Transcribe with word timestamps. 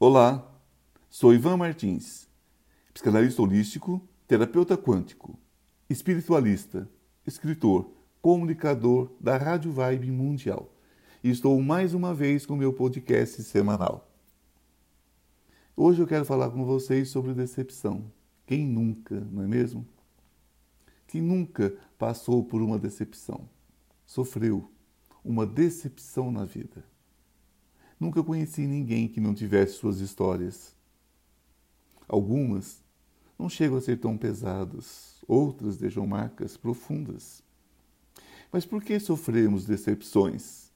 Olá, 0.00 0.48
sou 1.10 1.34
Ivan 1.34 1.56
Martins, 1.56 2.28
psicanalista 2.94 3.42
holístico, 3.42 4.00
terapeuta 4.28 4.78
quântico, 4.78 5.36
espiritualista, 5.90 6.88
escritor, 7.26 7.90
comunicador 8.22 9.10
da 9.18 9.36
Rádio 9.36 9.72
Vibe 9.72 10.12
Mundial. 10.12 10.72
E 11.22 11.30
estou 11.30 11.60
mais 11.60 11.94
uma 11.94 12.14
vez 12.14 12.46
com 12.46 12.54
meu 12.54 12.72
podcast 12.72 13.42
semanal. 13.42 14.08
Hoje 15.76 16.00
eu 16.00 16.06
quero 16.06 16.24
falar 16.24 16.50
com 16.50 16.64
vocês 16.64 17.08
sobre 17.08 17.34
decepção. 17.34 18.04
Quem 18.46 18.64
nunca, 18.64 19.18
não 19.32 19.42
é 19.42 19.48
mesmo? 19.48 19.84
Quem 21.08 21.20
nunca 21.20 21.76
passou 21.98 22.44
por 22.44 22.62
uma 22.62 22.78
decepção, 22.78 23.48
sofreu 24.06 24.70
uma 25.24 25.44
decepção 25.44 26.30
na 26.30 26.44
vida. 26.44 26.84
Nunca 27.98 28.22
conheci 28.22 28.66
ninguém 28.66 29.08
que 29.08 29.20
não 29.20 29.34
tivesse 29.34 29.74
suas 29.74 29.98
histórias. 30.00 30.74
Algumas 32.06 32.80
não 33.38 33.48
chegam 33.48 33.78
a 33.78 33.80
ser 33.80 33.98
tão 33.98 34.16
pesadas, 34.16 35.22
outras 35.26 35.76
deixam 35.76 36.06
marcas 36.06 36.56
profundas. 36.56 37.42
Mas 38.50 38.64
por 38.64 38.82
que 38.82 38.98
sofremos 38.98 39.64
decepções? 39.64 40.68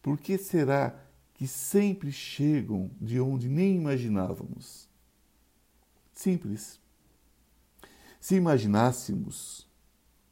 Por 0.00 0.18
que 0.18 0.38
será 0.38 0.98
que 1.34 1.46
sempre 1.46 2.10
chegam 2.12 2.90
de 3.00 3.20
onde 3.20 3.48
nem 3.48 3.76
imaginávamos? 3.76 4.88
Simples. 6.12 6.80
Se 8.20 8.36
imaginássemos, 8.36 9.68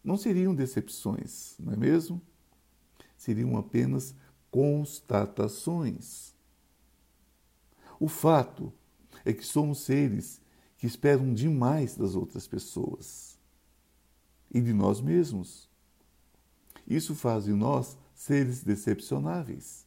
não 0.03 0.17
seriam 0.17 0.55
decepções, 0.55 1.57
não 1.59 1.73
é 1.73 1.77
mesmo? 1.77 2.23
Seriam 3.17 3.57
apenas 3.57 4.15
constatações. 4.51 6.35
O 7.99 8.09
fato 8.09 8.73
é 9.25 9.33
que 9.33 9.45
somos 9.45 9.81
seres 9.81 10.41
que 10.77 10.87
esperam 10.87 11.33
demais 11.33 11.97
das 11.97 12.15
outras 12.15 12.47
pessoas 12.47 13.39
e 14.53 14.61
de 14.61 14.73
nós 14.73 15.01
mesmos. 15.01 15.69
Isso 16.87 17.15
faz 17.15 17.45
de 17.45 17.53
nós 17.53 17.97
seres 18.15 18.63
decepcionáveis. 18.63 19.87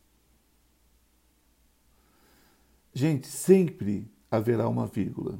Gente, 2.93 3.27
sempre 3.27 4.09
haverá 4.29 4.67
uma 4.67 4.87
vírgula 4.87 5.39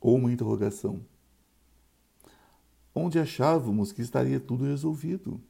ou 0.00 0.16
uma 0.16 0.32
interrogação, 0.32 1.04
onde 2.94 3.18
achávamos 3.18 3.92
que 3.92 4.02
estaria 4.02 4.38
tudo 4.38 4.64
resolvido 4.64 5.40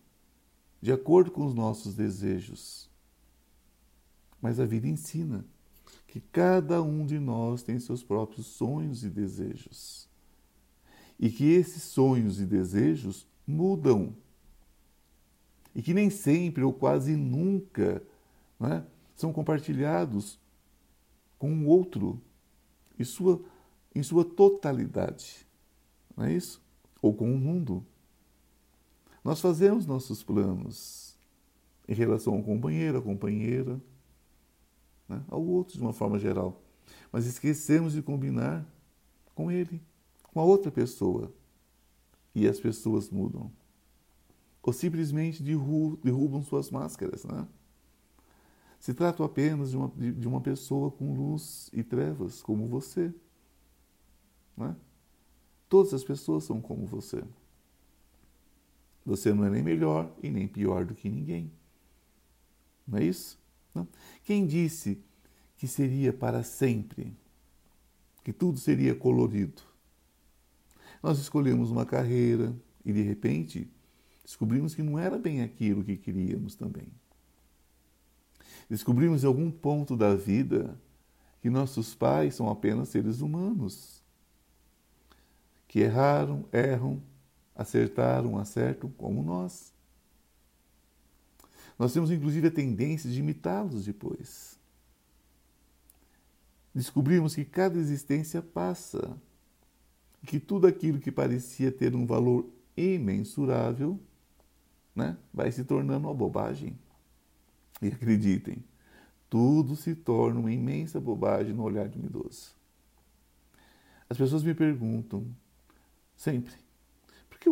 de 0.83 0.93
acordo 0.93 1.31
com 1.31 1.47
os 1.47 1.55
nossos 1.55 1.95
desejos. 1.95 2.91
Mas 4.41 4.59
a 4.59 4.67
vida 4.67 4.89
ensina 4.89 5.47
que 6.09 6.21
cada 6.21 6.83
um 6.83 7.07
de 7.07 7.21
nós 7.21 7.63
tem 7.63 7.79
seus 7.79 8.03
próprios 8.03 8.47
sonhos 8.47 9.05
e 9.05 9.09
desejos. 9.09 10.09
E 11.19 11.31
que 11.31 11.45
esses 11.45 11.85
sonhos 11.85 12.41
e 12.41 12.45
desejos 12.45 13.25
mudam. 13.47 14.13
E 15.73 15.81
que 15.81 15.95
nem 15.95 16.11
sempre 16.11 16.65
ou 16.65 16.73
quase 16.73 17.15
nunca 17.15 18.03
é, 18.61 18.83
são 19.15 19.33
compartilhados 19.33 20.39
com 21.39 21.53
o 21.53 21.67
outro 21.67 22.21
em 22.99 23.05
sua, 23.05 23.41
em 23.95 24.03
sua 24.03 24.25
totalidade. 24.25 25.47
Não 26.17 26.25
é 26.25 26.33
isso? 26.33 26.61
Ou 27.01 27.15
com 27.15 27.33
o 27.33 27.39
mundo. 27.39 27.87
Nós 29.25 29.41
fazemos 29.41 29.87
nossos 29.87 30.23
planos 30.23 31.17
em 31.89 31.95
relação 31.95 32.35
ao 32.35 32.43
companheiro, 32.43 32.99
à 32.99 33.03
companheira, 33.03 33.81
né, 35.09 35.23
ao 35.29 35.45
outro 35.45 35.75
de 35.75 35.81
uma 35.81 35.93
forma 35.93 36.19
geral, 36.19 36.61
mas 37.11 37.27
esquecemos 37.27 37.93
de 37.93 38.03
combinar 38.03 38.67
com 39.35 39.51
ele, 39.51 39.81
com 40.33 40.41
a 40.41 40.45
outra 40.45 40.71
pessoa. 40.71 41.33
E 42.35 42.49
as 42.49 42.59
pessoas 42.59 43.11
mudam. 43.11 43.53
Ou 44.63 44.73
simplesmente 44.73 45.43
derrubam 45.43 46.43
suas 46.43 46.71
máscaras. 46.71 47.25
Né? 47.25 47.47
Se 48.81 48.95
trata 48.95 49.23
apenas 49.23 49.71
de 49.71 49.77
uma, 49.77 49.89
de 49.89 50.27
uma 50.27 50.41
pessoa 50.41 50.91
com 50.91 51.15
luz 51.15 51.69
e 51.73 51.83
trevas, 51.83 52.41
como 52.41 52.67
você. 52.67 53.13
Né? 54.57 54.75
Todas 55.69 55.93
as 55.93 56.03
pessoas 56.03 56.45
são 56.45 56.61
como 56.61 56.87
você. 56.87 57.23
Você 59.05 59.33
não 59.33 59.45
é 59.45 59.51
nem 59.51 59.63
melhor 59.63 60.13
e 60.23 60.31
nem 60.31 60.47
pior 60.47 60.85
do 60.85 60.95
que 60.95 61.09
ninguém. 61.09 61.51
Não 62.87 62.99
é 62.99 63.05
isso? 63.05 63.39
Não. 63.75 63.87
Quem 64.25 64.47
disse 64.47 64.99
que 65.57 65.67
seria 65.67 66.13
para 66.13 66.43
sempre? 66.43 67.17
Que 68.23 68.33
tudo 68.33 68.59
seria 68.59 68.95
colorido? 68.95 69.63
Nós 71.03 71.19
escolhemos 71.19 71.71
uma 71.71 71.85
carreira 71.85 72.55
e, 72.85 72.93
de 72.93 73.03
repente, 73.03 73.69
descobrimos 74.25 74.75
que 74.75 74.83
não 74.83 74.99
era 74.99 75.19
bem 75.19 75.43
aquilo 75.43 75.83
que 75.83 75.97
queríamos 75.97 76.55
também. 76.55 76.87
Descobrimos 78.71 79.25
em 79.25 79.27
algum 79.27 79.51
ponto 79.51 79.97
da 79.97 80.15
vida 80.15 80.79
que 81.41 81.51
nossos 81.51 81.95
pais 81.95 82.37
são 82.37 82.49
apenas 82.49 82.89
seres 82.89 83.21
humanos, 83.21 84.01
que 85.67 85.81
erraram, 85.81 86.45
erram, 86.53 87.03
acertaram, 87.55 88.39
acertam 88.39 88.91
como 88.91 89.23
nós. 89.23 89.73
Nós 91.79 91.93
temos 91.93 92.11
inclusive 92.11 92.49
a 92.49 92.51
tendência 92.51 93.11
de 93.11 93.19
imitá-los 93.19 93.85
depois. 93.85 94.59
Descobrimos 96.75 97.35
que 97.35 97.45
cada 97.45 97.79
existência 97.79 98.41
passa 98.41 99.17
e 100.23 100.27
que 100.27 100.41
tudo 100.41 100.67
aquilo 100.67 100.99
que 100.99 101.13
parecia 101.13 101.71
ter 101.71 101.95
um 101.95 102.07
valor 102.07 102.49
imensurável 102.77 104.01
né, 104.95 105.17
vai 105.33 105.51
se 105.51 105.65
tornando 105.65 106.07
uma 106.07 106.15
bobagem. 106.15 106.79
E 107.81 107.89
acreditem, 107.89 108.63
tudo 109.29 109.75
se 109.75 109.95
torna 109.95 110.39
uma 110.39 110.53
imensa 110.53 111.01
bobagem 111.01 111.53
no 111.53 111.63
olhar 111.63 111.89
de 111.89 111.99
um 111.99 112.05
idoso. 112.05 112.55
As 114.09 114.17
pessoas 114.17 114.43
me 114.43 114.55
perguntam 114.55 115.27
sempre: 116.17 116.55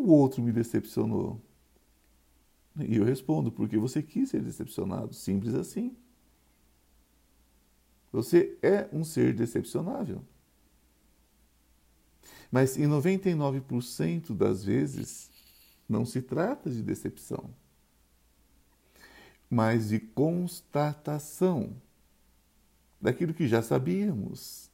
o 0.00 0.08
outro 0.08 0.42
me 0.42 0.52
decepcionou? 0.52 1.40
E 2.78 2.96
eu 2.96 3.04
respondo, 3.04 3.50
porque 3.50 3.76
você 3.76 4.02
quis 4.02 4.30
ser 4.30 4.42
decepcionado. 4.42 5.12
Simples 5.12 5.54
assim. 5.54 5.96
Você 8.12 8.58
é 8.62 8.88
um 8.92 9.04
ser 9.04 9.34
decepcionável. 9.34 10.24
Mas 12.50 12.76
em 12.76 12.86
99% 12.86 14.34
das 14.34 14.64
vezes, 14.64 15.30
não 15.88 16.04
se 16.04 16.20
trata 16.20 16.70
de 16.70 16.82
decepção, 16.82 17.54
mas 19.48 19.88
de 19.88 20.00
constatação 20.00 21.76
daquilo 23.00 23.34
que 23.34 23.46
já 23.46 23.62
sabíamos, 23.62 24.70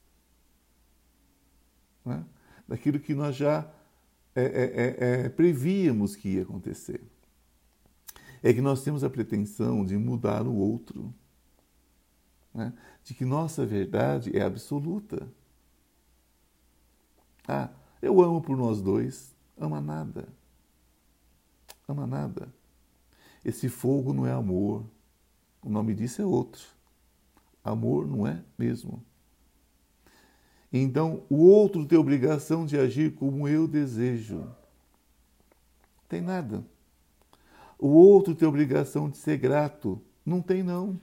né? 2.05 2.25
daquilo 2.67 2.99
que 2.99 3.15
nós 3.15 3.37
já 3.37 3.71
é, 4.37 4.43
é, 4.43 4.65
é, 4.65 5.25
é, 5.25 5.29
prevíamos 5.31 6.15
que 6.15 6.29
ia 6.29 6.43
acontecer. 6.43 7.03
É 8.43 8.53
que 8.53 8.61
nós 8.61 8.85
temos 8.85 9.03
a 9.03 9.09
pretensão 9.09 9.85
de 9.85 9.97
mudar 9.97 10.47
o 10.47 10.55
outro, 10.55 11.13
né? 12.53 12.73
de 13.03 13.15
que 13.15 13.25
nossa 13.25 13.65
verdade 13.65 14.37
é 14.37 14.43
absoluta. 14.43 15.27
Ah, 17.49 17.71
eu 18.03 18.21
amo 18.21 18.43
por 18.43 18.59
nós 18.59 18.83
dois, 18.83 19.35
ama 19.57 19.81
nada. 19.81 20.29
Ama 21.89 22.07
nada. 22.07 22.53
Esse 23.43 23.71
fogo 23.71 24.13
não 24.13 24.27
é 24.27 24.33
amor. 24.33 24.85
O 25.63 25.71
nome 25.71 25.95
disso 25.95 26.21
é 26.21 26.27
outro. 26.27 26.63
Amor 27.65 28.07
não 28.07 28.27
é 28.27 28.45
mesmo. 28.59 29.03
Então 30.83 31.23
o 31.28 31.37
outro 31.37 31.84
tem 31.87 31.99
obrigação 31.99 32.67
de 32.67 32.77
agir 32.77 33.15
como 33.15 33.49
eu 33.49 33.67
desejo. 33.67 34.47
Tem 36.09 36.21
nada. 36.21 36.65
O 37.78 37.89
outro 37.89 38.34
tem 38.34 38.47
obrigação 38.47 39.09
de 39.09 39.17
ser 39.17 39.39
grato. 39.39 40.01
Não 40.25 40.41
tem, 40.41 40.63
não. 40.63 40.99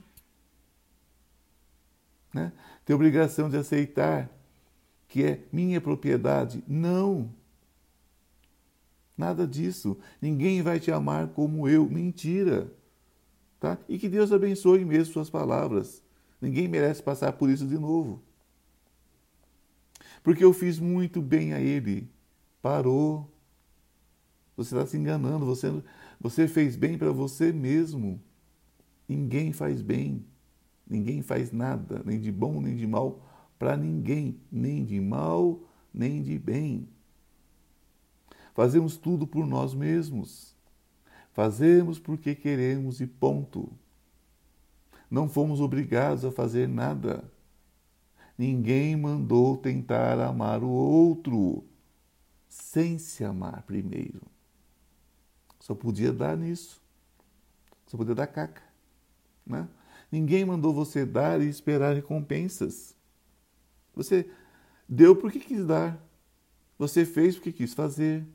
Né? 2.32 2.52
Tem 2.84 2.94
obrigação 2.94 3.48
de 3.48 3.56
aceitar 3.56 4.30
que 5.08 5.22
é 5.24 5.40
minha 5.52 5.80
propriedade. 5.80 6.64
Não. 6.66 7.30
Nada 9.16 9.46
disso. 9.46 9.96
Ninguém 10.20 10.62
vai 10.62 10.80
te 10.80 10.90
amar 10.90 11.28
como 11.28 11.68
eu. 11.68 11.88
Mentira. 11.88 12.72
Tá? 13.60 13.78
E 13.88 13.98
que 13.98 14.08
Deus 14.08 14.32
abençoe 14.32 14.84
mesmo 14.84 15.12
suas 15.12 15.30
palavras. 15.30 16.02
Ninguém 16.40 16.66
merece 16.66 17.02
passar 17.02 17.32
por 17.32 17.48
isso 17.48 17.66
de 17.66 17.78
novo 17.78 18.20
porque 20.24 20.42
eu 20.42 20.52
fiz 20.52 20.80
muito 20.80 21.22
bem 21.22 21.52
a 21.52 21.60
ele. 21.60 22.10
Parou. 22.60 23.30
Você 24.56 24.74
está 24.74 24.86
se 24.86 24.96
enganando, 24.96 25.44
você, 25.44 25.70
você 26.20 26.48
fez 26.48 26.74
bem 26.74 26.98
para 26.98 27.12
você 27.12 27.52
mesmo. 27.52 28.20
Ninguém 29.08 29.52
faz 29.52 29.80
bem. 29.80 30.24
Ninguém 30.86 31.22
faz 31.22 31.52
nada, 31.52 32.02
nem 32.04 32.20
de 32.20 32.32
bom 32.32 32.60
nem 32.60 32.76
de 32.76 32.86
mal, 32.86 33.22
para 33.58 33.76
ninguém, 33.76 34.38
nem 34.52 34.84
de 34.84 35.00
mal 35.00 35.60
nem 35.94 36.20
de 36.20 36.36
bem. 36.38 36.88
Fazemos 38.52 38.96
tudo 38.96 39.26
por 39.26 39.46
nós 39.46 39.72
mesmos. 39.74 40.56
Fazemos 41.32 41.98
porque 41.98 42.34
queremos 42.34 43.00
e 43.00 43.06
ponto. 43.06 43.70
Não 45.08 45.28
fomos 45.28 45.60
obrigados 45.60 46.24
a 46.24 46.32
fazer 46.32 46.68
nada. 46.68 47.24
Ninguém 48.36 48.96
mandou 48.96 49.56
tentar 49.56 50.18
amar 50.20 50.62
o 50.62 50.68
outro 50.68 51.64
sem 52.48 52.98
se 52.98 53.24
amar 53.24 53.62
primeiro. 53.62 54.20
Só 55.60 55.74
podia 55.74 56.12
dar 56.12 56.36
nisso. 56.36 56.82
Só 57.86 57.96
podia 57.96 58.14
dar 58.14 58.26
caca. 58.26 58.62
Né? 59.46 59.68
Ninguém 60.10 60.44
mandou 60.44 60.74
você 60.74 61.06
dar 61.06 61.40
e 61.40 61.48
esperar 61.48 61.94
recompensas. 61.94 62.94
Você 63.94 64.28
deu 64.88 65.14
porque 65.14 65.38
quis 65.38 65.64
dar. 65.64 66.00
Você 66.78 67.04
fez 67.04 67.36
porque 67.36 67.52
quis 67.52 67.72
fazer. 67.72 68.26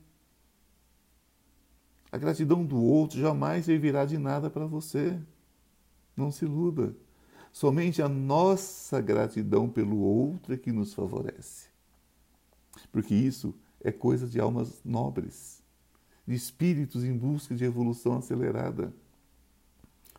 A 2.10 2.18
gratidão 2.18 2.64
do 2.64 2.82
outro 2.82 3.20
jamais 3.20 3.66
servirá 3.66 4.04
de 4.04 4.18
nada 4.18 4.50
para 4.50 4.66
você. 4.66 5.20
Não 6.16 6.30
se 6.30 6.44
iluda. 6.44 6.96
Somente 7.52 8.00
a 8.00 8.08
nossa 8.08 9.00
gratidão 9.00 9.68
pelo 9.68 9.98
outro 9.98 10.54
é 10.54 10.56
que 10.56 10.70
nos 10.70 10.94
favorece. 10.94 11.68
Porque 12.92 13.14
isso 13.14 13.54
é 13.82 13.90
coisa 13.90 14.26
de 14.26 14.38
almas 14.40 14.80
nobres, 14.84 15.62
de 16.26 16.34
espíritos 16.34 17.04
em 17.04 17.16
busca 17.16 17.54
de 17.54 17.64
evolução 17.64 18.16
acelerada, 18.16 18.92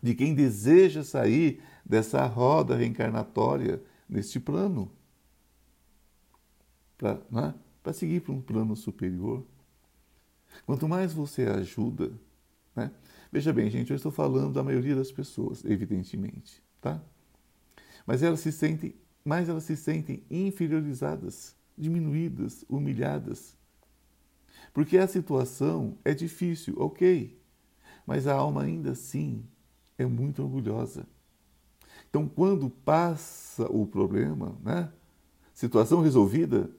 de 0.02 0.14
quem 0.14 0.34
deseja 0.34 1.04
sair 1.04 1.62
dessa 1.84 2.26
roda 2.26 2.76
reencarnatória 2.76 3.82
neste 4.08 4.38
plano, 4.40 4.90
para 6.98 7.20
né, 7.30 7.54
seguir 7.92 8.20
para 8.20 8.32
um 8.32 8.40
plano 8.40 8.76
superior. 8.76 9.44
Quanto 10.66 10.88
mais 10.88 11.12
você 11.12 11.46
ajuda, 11.46 12.12
né? 12.76 12.90
veja 13.30 13.52
bem, 13.52 13.70
gente, 13.70 13.90
eu 13.90 13.96
estou 13.96 14.12
falando 14.12 14.52
da 14.52 14.62
maioria 14.62 14.94
das 14.94 15.10
pessoas, 15.10 15.64
evidentemente, 15.64 16.62
tá? 16.80 17.02
Mas 18.06 18.22
elas 18.22 18.40
se 18.40 18.52
sentem, 18.52 18.94
mais 19.24 19.48
elas 19.48 19.64
se 19.64 19.76
sentem 19.76 20.22
inferiorizadas, 20.30 21.54
diminuídas, 21.76 22.64
humilhadas. 22.68 23.56
Porque 24.72 24.98
a 24.98 25.06
situação 25.06 25.96
é 26.04 26.14
difícil, 26.14 26.74
ok, 26.78 27.38
mas 28.06 28.26
a 28.26 28.34
alma 28.34 28.62
ainda 28.62 28.92
assim 28.92 29.44
é 29.98 30.06
muito 30.06 30.42
orgulhosa. 30.42 31.06
Então, 32.08 32.28
quando 32.28 32.68
passa 32.68 33.64
o 33.70 33.86
problema, 33.86 34.56
né? 34.62 34.90
Situação 35.54 36.02
resolvida, 36.02 36.70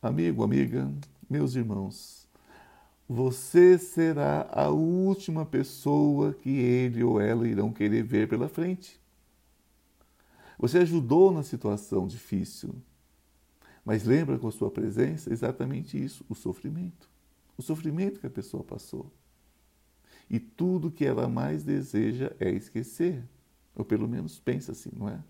amigo, 0.00 0.42
amiga, 0.42 0.90
meus 1.28 1.54
irmãos, 1.54 2.26
você 3.08 3.78
será 3.78 4.48
a 4.52 4.68
última 4.68 5.44
pessoa 5.44 6.32
que 6.32 6.50
ele 6.50 7.02
ou 7.02 7.20
ela 7.20 7.46
irão 7.46 7.72
querer 7.72 8.02
ver 8.02 8.28
pela 8.28 8.48
frente. 8.48 9.00
Você 10.58 10.78
ajudou 10.78 11.30
na 11.30 11.44
situação 11.44 12.06
difícil, 12.06 12.74
mas 13.84 14.04
lembra 14.04 14.38
com 14.38 14.48
a 14.48 14.52
sua 14.52 14.70
presença 14.70 15.32
exatamente 15.32 16.02
isso, 16.02 16.24
o 16.28 16.34
sofrimento. 16.34 17.08
O 17.56 17.62
sofrimento 17.62 18.20
que 18.20 18.26
a 18.26 18.30
pessoa 18.30 18.64
passou. 18.64 19.10
E 20.28 20.38
tudo 20.38 20.90
que 20.90 21.04
ela 21.04 21.28
mais 21.28 21.62
deseja 21.62 22.32
é 22.38 22.50
esquecer, 22.50 23.24
ou 23.74 23.84
pelo 23.84 24.08
menos 24.08 24.38
pensa 24.38 24.72
assim, 24.72 24.90
não 24.94 25.08
é? 25.08 25.22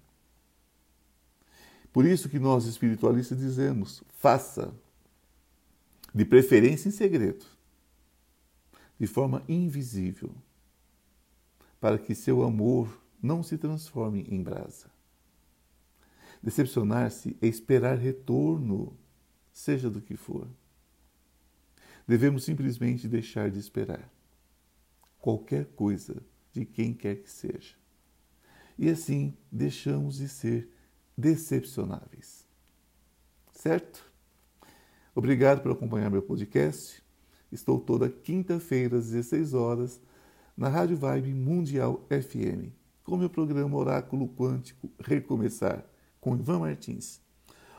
Por 1.92 2.04
isso 2.04 2.28
que 2.28 2.38
nós 2.38 2.64
espiritualistas 2.64 3.38
dizemos: 3.38 4.02
faça, 4.08 4.75
de 6.12 6.25
preferência 6.25 6.88
em 6.88 6.92
segredo, 6.92 7.44
de 8.98 9.06
forma 9.06 9.44
invisível, 9.48 10.34
para 11.80 11.98
que 11.98 12.14
seu 12.14 12.42
amor 12.42 13.00
não 13.22 13.42
se 13.42 13.56
transforme 13.56 14.26
em 14.28 14.42
brasa. 14.42 14.97
Decepcionar-se 16.43 17.37
é 17.43 17.46
esperar 17.46 17.99
retorno, 17.99 18.96
seja 19.52 19.90
do 19.90 20.00
que 20.00 20.17
for. 20.17 20.49
Devemos 22.06 22.44
simplesmente 22.44 23.08
deixar 23.08 23.50
de 23.50 23.58
esperar 23.58 24.11
qualquer 25.19 25.67
coisa 25.67 26.23
de 26.52 26.64
quem 26.64 26.94
quer 26.94 27.17
que 27.17 27.31
seja. 27.31 27.76
E 28.79 28.88
assim 28.88 29.37
deixamos 29.50 30.19
de 30.19 30.29
ser 30.29 30.69
decepcionáveis. 31.17 32.46
Certo? 33.52 34.08
Obrigado 35.14 35.61
por 35.61 35.73
acompanhar 35.73 36.11
meu 36.11 36.23
podcast. 36.23 37.02
Estou 37.50 37.81
toda 37.81 38.08
quinta-feira 38.08 38.99
às 38.99 39.06
16 39.11 39.52
horas 39.52 40.00
na 40.56 40.69
Rádio 40.69 40.96
Vibe 40.96 41.35
Mundial 41.35 42.06
FM, 42.08 42.73
com 43.02 43.17
meu 43.17 43.29
programa 43.29 43.76
Oráculo 43.76 44.29
Quântico 44.29 44.90
Recomeçar, 45.00 45.85
com 46.20 46.36
Ivan 46.36 46.60
Martins, 46.60 47.20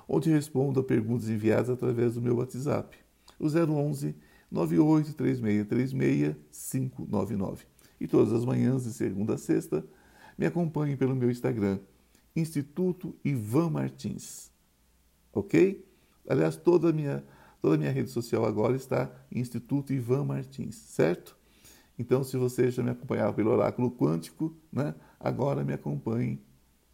onde 0.08 0.30
respondo 0.30 0.80
a 0.80 0.84
perguntas 0.84 1.30
enviadas 1.30 1.70
através 1.70 2.16
do 2.16 2.22
meu 2.22 2.38
WhatsApp, 2.38 2.98
o 3.40 3.48
011 3.48 4.16
983636 4.52 6.36
599. 6.52 7.66
E 8.00 8.08
todas 8.08 8.34
as 8.34 8.46
manhãs, 8.46 8.84
de 8.84 8.94
segunda 8.94 9.36
a 9.36 9.38
sexta, 9.38 9.86
me 10.38 10.46
acompanhe 10.46 10.96
pelo 10.96 11.16
meu 11.16 11.30
Instagram, 11.30 11.80
Instituto 12.36 13.16
Ivan 13.24 13.70
Martins. 13.70 14.52
Ok? 15.34 15.86
Aliás, 16.28 16.56
toda 16.56 16.90
a 16.90 16.94
minha, 16.94 17.24
toda 17.62 17.76
a 17.76 17.78
minha 17.78 17.92
rede 17.92 18.10
social 18.10 18.46
agora 18.46 18.76
está 18.76 19.12
Instituto 19.32 19.94
Ivan 19.94 20.24
Martins, 20.26 20.76
certo? 20.76 21.38
Então, 21.98 22.24
se 22.24 22.38
você 22.38 22.72
já 22.72 22.82
me 22.82 22.92
acompanhava 22.92 23.34
pelo 23.34 23.52
Oráculo 23.52 23.92
Quântico, 23.92 24.56
né, 24.72 24.96
agora 25.20 25.64
me 25.64 25.74
acompanhe 25.74 26.42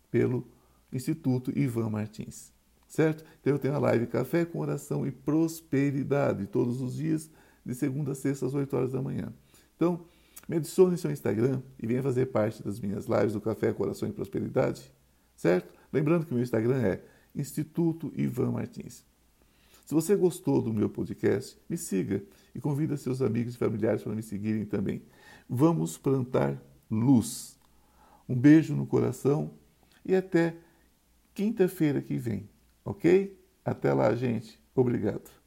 pelo 0.09 0.47
Instituto 0.92 1.52
Ivan 1.58 1.90
Martins, 1.90 2.52
certo? 2.88 3.24
Então, 3.42 3.54
eu 3.54 3.60
tenho 3.60 3.76
a 3.76 3.80
live 3.80 4.08
Café 4.08 4.46
com 4.46 4.60
Oração 4.60 5.06
e 5.06 5.12
Prosperidade 5.12 6.48
todos 6.48 6.82
os 6.82 6.96
dias, 6.96 7.30
de 7.66 7.74
segunda 7.74 8.12
a 8.12 8.16
sexta, 8.16 8.46
às 8.46 8.54
8 8.54 8.76
horas 8.76 8.92
da 8.92 9.02
manhã. 9.02 9.34
Então, 9.76 10.06
me 10.48 10.58
adicione 10.58 10.92
no 10.92 10.98
seu 10.98 11.12
Instagram 11.12 11.62
e 11.82 11.88
venha 11.88 12.04
fazer 12.04 12.28
parte 12.28 12.62
das 12.64 12.80
minhas 12.80 13.06
lives 13.06 13.34
do 13.34 13.42
Café 13.42 13.74
com 13.74 13.84
Oração 13.84 14.08
e 14.08 14.14
Prosperidade, 14.14 14.92
certo? 15.36 15.74
Lembrando 15.92 16.26
que 16.26 16.31
o 16.31 16.36
meu 16.36 16.44
Instagram 16.44 16.81
é 16.81 17.04
Instituto 17.36 18.12
Ivan 18.16 18.52
Martins. 18.52 19.04
Se 19.86 19.94
você 19.94 20.16
gostou 20.16 20.62
do 20.62 20.74
meu 20.74 20.90
podcast, 20.90 21.57
me 21.69 21.78
siga 21.78 22.24
e 22.54 22.59
convida 22.59 22.98
seus 22.98 23.21
amigos 23.21 23.56
e 23.56 23.57
familiares 23.57 24.02
para 24.02 24.16
me 24.16 24.24
seguirem 24.24 24.66
também. 24.66 25.04
Vamos 25.48 25.98
plantar 25.98 26.59
luz. 26.90 27.59
Um 28.28 28.36
beijo 28.36 28.76
no 28.76 28.88
coração 28.88 29.52
e 30.04 30.16
até 30.16 30.57
quinta-feira 31.35 32.01
que 32.01 32.18
vem, 32.18 32.49
ok? 32.83 33.37
Até 33.63 33.94
lá, 33.94 34.15
gente. 34.15 34.59
Obrigado. 34.73 35.44